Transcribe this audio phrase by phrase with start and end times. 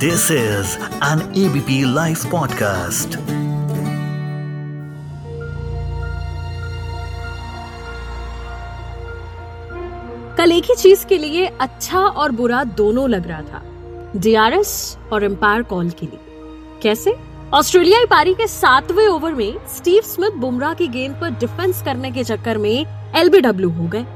[0.00, 3.16] This is an ABP Life podcast.
[10.36, 13.62] कल एक ही चीज़ के लिए अच्छा और बुरा दोनों लग रहा था।
[14.16, 16.20] डीआरएस और एम्पायर कॉल के लिए।
[16.82, 17.14] कैसे?
[17.54, 22.24] ऑस्ट्रेलियाई पारी के सातवें ओवर में स्टीव स्मिथ बुमराह की गेंद पर डिफेंस करने के
[22.24, 22.86] चक्कर में
[23.16, 24.06] एलबीडब्ल्यू हो गए।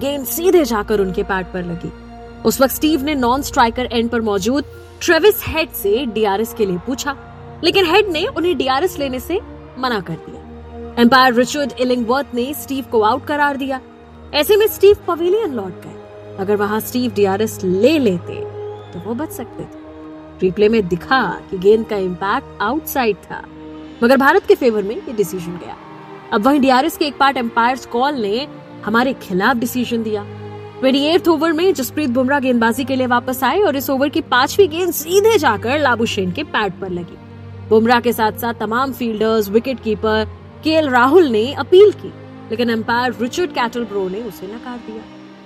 [0.00, 2.03] गेंद सीधे जाकर उनके पैड पर लगी।
[2.44, 4.64] उस वक्त स्टीव ने नॉन स्ट्राइकर एंड पर मौजूद
[5.00, 7.16] ट्रेविस हेड से डीआरएस के लिए पूछा,
[7.64, 9.40] लेकिन हेड ने उन्हें डीआरएस लेने से
[9.78, 13.80] मना कर दिया। एम्पायर रिचर्ड इलिंगवर्थ ने स्टीव को आउट करार दिया।
[14.34, 18.34] ऐसे में स्टीव पवेलियन लौट गए। अगर वहाँ स्टीव डीआरएस ले लेते
[18.92, 19.82] तो वो बच सकते थे।
[20.40, 23.42] रिप्ले में दिखा कि गेंद का इम्पैक्ट आउटसाइड था,
[24.02, 25.76] मगर भारत के फेवर में ये डिसीज़न गया।
[26.32, 28.46] अब वहीं डीआरएस के एक पार्ट एम्पायर कॉल ने
[28.84, 30.22] हमारे खिलाफ डिसीज़न दिया।
[30.80, 34.66] ट्वेंटी ओवर में जसप्रीत बुमराह गेंदबाजी के लिए वापस आए और इस ओवर की पांचवी
[34.68, 37.16] गेंद सीधे जाकर लाबुशेन के पैड पर लगी।
[37.68, 40.24] बुमराह के साथ साथ तमाम फील्डर्स विकेट कीपर
[40.64, 42.12] के राहुल ने अपील की,
[42.50, 45.02] लेकिन एम्पायर रिचर्ड कैटल ब्रो ने उसे नकार दिया।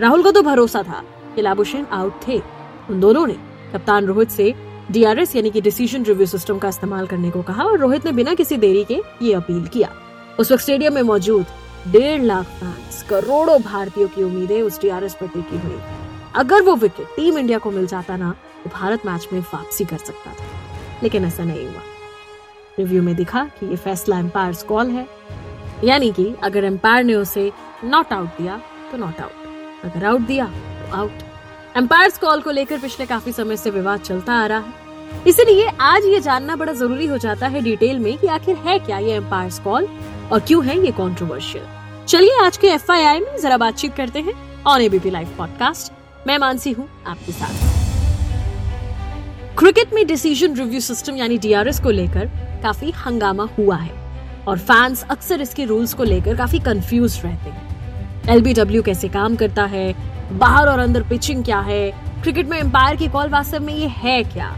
[0.00, 1.02] राहुल को तो भरोसा था
[1.34, 2.40] कि लाबुशेन आउट थे।
[2.90, 3.36] उन दोनों ने
[3.72, 4.54] कप्तान रोहित से
[4.90, 8.34] डीआरएस यानी कि डिसीज़न रिव्यू सिस्टम का इस्तेमाल करने को कहा और रोहित ने बिना
[8.34, 9.92] किसी देरी के ये अपील किया।
[10.38, 11.46] उस वक्त स्टेडियम में मौजूद
[11.88, 15.78] डेढ़ लाख फैंस करोड़ों भारतीयों की उम्मीदें उस डीआरएस पर टिकी हुई।
[16.34, 19.98] अगर वो विकेट टीम इंडिया को मिल जाता ना तो भारत मैच में वापसी कर
[19.98, 20.44] सकता था।
[21.02, 21.82] लेकिन ऐसा नहीं हुआ।
[22.78, 25.06] रिव्यू में दिखा कि ये फैसला एम्पायर कॉल है।
[25.84, 27.50] यानी कि अगर एम्पायर ने उसे
[27.84, 28.60] नॉट आउट दिया
[28.92, 31.22] तो नॉट आउट अगर आउट दिया तो आउट
[31.76, 34.88] एम्पायर कॉल को लेकर पिछले काफ़ी समय से विवाद चलता आ रहा है।
[35.26, 38.98] इसीलिए आज ये जानना बड़ा ज़रूरी हो जाता है डिटेल में कि आखिर है क्या
[38.98, 39.88] ये एम्पायर कॉल
[40.32, 41.64] और क्यों है ये कॉन्ट्रोवर्शियल
[42.08, 44.34] चलिए आज के एफ़ में जरा बातचीत करते हैं
[44.66, 45.92] ऑन एबीपी लाइव पॉडकास्ट
[46.26, 47.68] मैं मानसी हूँ आपके साथ।
[49.58, 52.26] क्रिकेट में डिसीज़न रिव्यू सिस्टम यानी डीआरएस को लेकर
[52.62, 53.92] काफ़ी हंगामा हुआ है
[54.48, 59.64] और फैंस अक्सर इसके रूल्स को लेकर काफ़ी कंफ्यूज रहते हैं। एलबीडब्ल्यू कैसे काम करता
[59.64, 59.94] है,
[60.32, 61.90] बाहर और अंदर पिचिंग क्या है
[62.22, 64.56] क्रिकेट में एम्पायर की कॉल वास्तव में ये है क्या?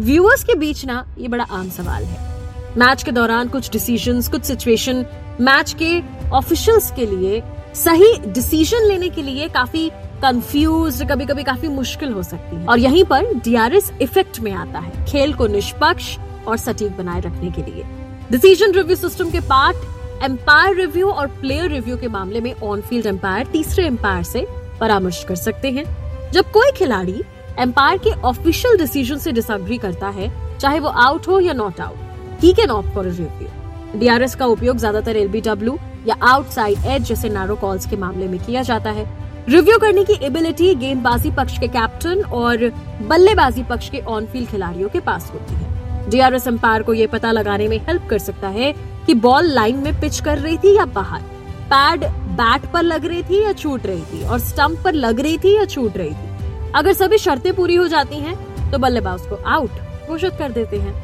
[0.00, 4.42] व्यूअर्स के बीच ना ये बड़ा आम सवाल है। मैच के दौरान कुछ डिसीजंस कुछ
[4.42, 5.04] सिचुएशन
[5.40, 6.00] मैच के
[6.30, 7.42] ऑफिशियल्स के लिए,
[7.74, 9.88] सही डिसीज़न लेने के लिए काफ़ी
[10.22, 14.78] कंफ्यूज कभी कभी काफ़ी मुश्किल हो सकती है। और यहीं पर डीआरएस इफ़ेक्ट में आता
[14.78, 16.16] है, खेल को निष्पक्ष
[16.46, 17.84] और सटीक बनाए रखने के लिए।
[18.30, 23.06] डिसीज़न रिव्यू सिस्टम के पार्ट एम्पायर रिव्यू और प्लेयर रिव्यू के मामले में ऑन फ़ील्ड
[23.06, 24.46] एम्पायर तीसरे एम्पायर से
[24.80, 25.84] परामर्श कर सकते हैं।
[26.32, 27.22] जब कोई खिलाड़ी
[27.58, 32.42] एम्पायर के ऑफिशियल डिसीज़न से डिसएग्री करता है, चाहे वो आउट हो या not out
[32.42, 37.56] he can opt for review DRS का उपयोग ज़्यादातर एलबीडब्ल्यू या आउटसाइड एज जैसे नारो
[37.56, 39.06] कॉल्स के मामले में किया जाता है.
[39.48, 42.70] रिव्यू करने की एबिलिटी गेंदबाजी पक्ष के कैप्टन और
[43.08, 46.10] बल्लेबाजी पक्ष के ऑन फ़ील्ड खिलाड़ियों के पास होती है.
[46.10, 48.72] डीआरएस एम्पायर को यह पता लगाने में हेल्प कर सकता है
[49.06, 51.22] कि बॉल लाइन में पिच कर रही थी या बाहर.
[51.70, 52.04] पैड
[52.36, 55.56] बैट पर लग रही थी या छूट रही थी और स्टंप पर लग रही थी
[55.56, 56.27] या छूट रही थी?
[56.76, 60.94] अगर सभी शर्तें पूरी हो जाती हैं तो बल्लेबाज को आउट घोषित कर देते हैं।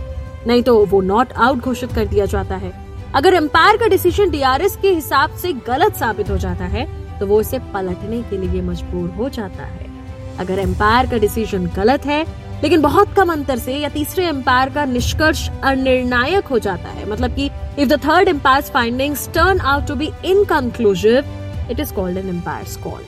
[0.46, 2.72] नहीं तो वो नॉट आउट घोषित कर दिया जाता है।
[3.14, 6.86] अगर एम्पायर का डिसीज़न डीआरएस के हिसाब से गलत साबित हो जाता है
[7.18, 9.92] तो वो इसे पलटने के लिए मजबूर हो जाता है।
[10.40, 12.24] अगर एम्पायर का डिसीज़न गलत है,
[12.62, 17.34] लेकिन बहुत कम अंतर से या तीसरे एम्पायर का निष्कर्ष अनिर्णायक हो जाता है मतलब
[17.34, 17.46] कि
[17.78, 22.82] if the third umpire findings turn out to be inconclusive it is called an umpire
[22.84, 23.02] call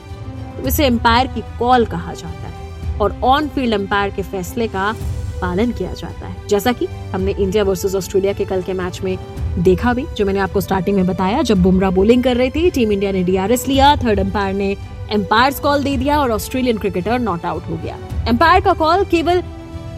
[0.63, 4.93] इसे एम्पायर की कॉल कहा जाता है और ऑन फ़ील्ड एम्पायर के फैसले का
[5.41, 9.17] पालन किया जाता है। जैसा कि हमने इंडिया वर्सेस ऑस्ट्रेलिया के कल के मैच में
[9.59, 12.91] देखा भी, जो मैंने आपको स्टार्टिंग में बताया, जब बुमराह बोलिंग कर रही थी टीम
[12.91, 14.75] इंडिया ने डीआरएस लिया थर्ड एम्पायर ने
[15.11, 17.97] एम्पायर कॉल दे दिया और ऑस्ट्रेलियन क्रिकेटर नॉट आउट हो गया।
[18.27, 19.43] एम्पायर का कॉल केवल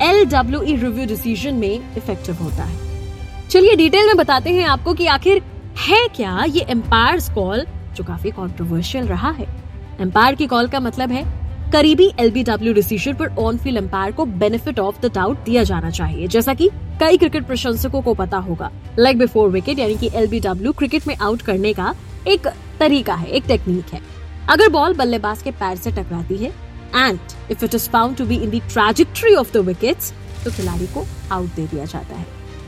[0.01, 5.05] एल डब्ल्यू रिव्यू डिसीज़न में इफ़ेक्टिव होता है। चलिए डिटेल में बताते हैं आपको कि
[5.07, 5.41] आखिर
[5.79, 7.65] है क्या ये एम्पायर कॉल
[7.95, 9.47] जो काफ़ी कॉन्ट्रोवर्शियल रहा है।
[10.01, 11.23] एम्पायर की कॉल का मतलब है,
[11.71, 16.27] करीबी एलबीडब्ल्यू डिसीज़न पर ऑन फ़ील्ड एम्पायर को बेनिफिट ऑफ़ द डाउट दिया जाना चाहिए।
[16.27, 16.69] जैसा कि
[16.99, 21.41] कई क्रिकेट प्रशंसकों को पता होगा। लाइक बिफोर विकेट यानी कि एलबीडब्ल्यू क्रिकेट में आउट
[21.41, 21.93] करने का
[22.27, 22.47] एक
[22.79, 24.01] तरीका है, एक टेक्निक है।
[24.49, 26.53] अगर बॉल बल्लेबाज के पैर से टकराती है
[26.95, 27.19] and
[27.51, 30.13] if it is found to be in the trajectory of the wickets
[30.43, 32.25] तो खिलाड़ी को आउट दे दिया जाता है।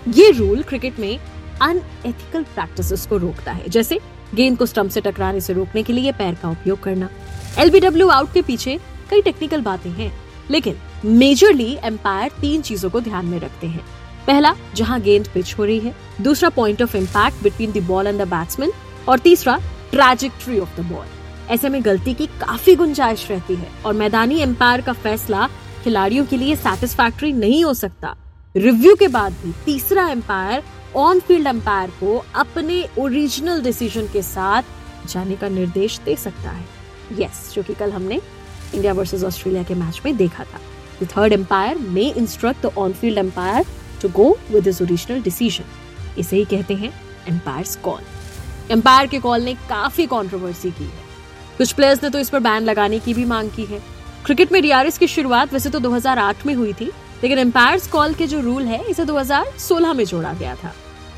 [0.08, 1.18] ये रूल क्रिकेट में
[1.62, 4.00] अनएथिकल प्रैक्टिसेस को रोकता है। जैसे
[4.36, 7.10] गेंद को स्टंप से टकराने से रोकने के लिए पैर का उपयोग करना।
[7.60, 8.78] एलबीडब्ल्यू आउट के पीछे
[9.10, 10.12] कई टेक्निकल बातें हैं,
[10.52, 10.76] लेकिन
[11.06, 13.84] मेजरली एम्पायर तीन चीज़ों को ध्यान में रखते हैं।
[14.28, 18.22] पहला, जहाँ गेंद पिच हो रही है। दूसरा point of impact between the ball and
[18.22, 18.72] the batsman
[19.10, 19.60] और तीसरा
[19.92, 21.06] ट्रैजेक्ट्री ऑफ़ द बॉल
[21.50, 25.48] ऐसे में गलती की काफ़ी गुंजाइश रहती है और मैदानी एम्पायर का फैसला
[25.84, 28.16] खिलाड़ियों के लिए सेटिस्फैक्ट्री नहीं हो सकता।
[28.56, 30.64] रिव्यू के बाद भी तीसरा एम्पायर
[30.98, 36.66] ऑन फ़ील्ड एम्पायर को अपने ओरिजिनल डिसीज़न के साथ जाने का निर्देश दे सकता है।
[37.20, 38.20] यस जो कि कल हमने
[38.76, 40.60] इंडिया वर्सेस ऑस्ट्रेलिया के मैच में देखा था।
[41.02, 43.66] The third umpire may instruct the on field umpire
[44.02, 46.94] to go with his original decision इसे ही कहते हैं
[47.30, 48.02] एम्पायर्स कॉल
[48.72, 51.10] एम्पायर के कॉल ने काफ़ी कॉन्ट्रोवर्सी की है।
[51.58, 53.80] कुछ प्लेयर्स ने तो इस पर बैन लगाने की भी मांग की है।
[54.26, 56.86] क्रिकेट में डीआरएस की शुरुआत वैसे तो 2008 में हुई थी,
[57.24, 60.74] लेकिन एम्पायर्स कॉल के जो रूल है, इसे 2016 में जोड़ा गया था।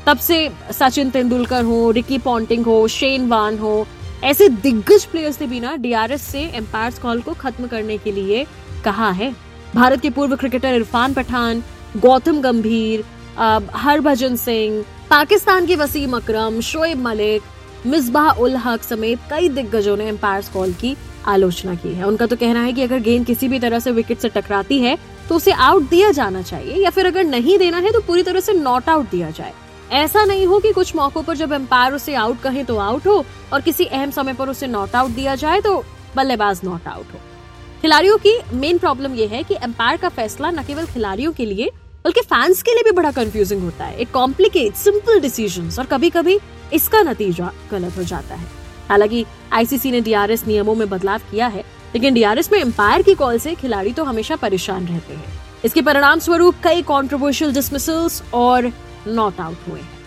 [0.06, 3.86] तब से सचिन तेंदुलकर हो रिकी पॉन्टिंग हो शेन वान हो
[4.24, 8.44] ऐसे दिग्गज प्लेयर्स ने भी ना डीआरएस से एम्पायर्स कॉल को खत्म करने के लिए
[8.84, 9.34] कहा है।
[9.74, 11.62] भारत के पूर्व क्रिकेटर इरफान पठान,
[11.96, 13.04] गौतम गंभीर
[13.38, 17.42] हरभजन सिंह, पाकिस्तान के वसीम अकरम, शोएब मलिक
[17.86, 22.36] मिसबाह उल हक समेत कई दिग्गजों ने एम्पायर्स कॉल की आलोचना की है। उनका तो
[22.36, 24.96] कहना है कि अगर गेंद किसी भी तरह से विकेट से टकराती है
[25.28, 28.40] तो उसे आउट दिया जाना चाहिए या फिर अगर नहीं देना है तो पूरी तरह
[28.40, 29.52] से नॉट आउट दिया जाए।
[29.94, 33.24] ऐसा नहीं हो कि कुछ मौकों पर जब एम्पायर उसे आउट कहे तो आउट हो
[33.52, 35.76] और किसी अहम समय पर उसे नॉट आउट दिया जाए तो
[36.16, 37.18] बल्लेबाज नॉट आउट हो।
[37.82, 41.70] खिलाड़ियों की मेन प्रॉब्लम यह है कि एम्पायर का फैसला न केवल खिलाड़ियों के लिए,
[42.04, 46.10] बल्कि फैंस के लिए भी बड़ा कंफ्यूजिंग होता है। इट कॉम्प्लिकेट सिंपल डिसीज़न और कभी
[46.10, 46.38] कभी
[46.72, 48.48] इसका नतीजा गलत हो जाता है।
[48.88, 51.64] हालाँकि आईसीसी ने डीआरएस नियमों में बदलाव किया है,
[51.94, 55.32] लेकिन डीआरएस में एम्पायर की कॉल से खिलाड़ी तो हमेशा परेशान रहते हैं।
[55.64, 58.72] इसके परिणाम स्वरूप कई कॉन्ट्रोवर्शियल डिसमिसल्स और
[59.06, 59.98] नॉट आउट हुए हैं।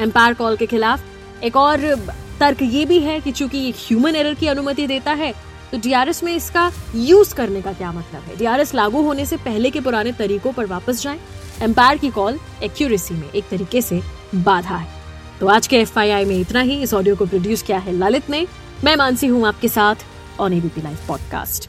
[0.00, 1.94] एम्पायर कॉल के खिलाफ एक और
[2.40, 5.32] तर्क ये भी है कि चूँकि ये ह्यूमन एरर की अनुमति देता है
[5.72, 8.36] तो डीआरएस में इसका यूज़ करने का क्या मतलब है?
[8.36, 11.20] डीआरएस लागू होने से पहले के पुराने तरीकों पर वापस जाएँ।
[11.62, 14.00] एम्पायर की कॉल एक्यूरेसी में एक तरीके से
[14.34, 14.94] बाधा है।
[15.40, 18.46] तो आज के एफ़ में इतना ही। इस ऑडियो को प्रोड्यूस किया है ललित ने।
[18.84, 20.06] मैं मानसी हूँ आपके साथ
[20.40, 21.68] on ABP live podcast.